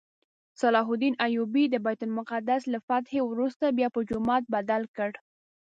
صلاح 0.61 0.87
الدین 0.93 1.13
ایوبي 1.25 1.63
د 1.69 1.75
بیت 1.85 2.01
المقدس 2.07 2.61
له 2.73 2.79
فتحې 2.87 3.21
وروسته 3.25 3.75
بیا 3.77 3.87
په 3.95 3.99
جومات 4.09 4.43
بدل 4.55 4.81
کړ. 4.95 5.11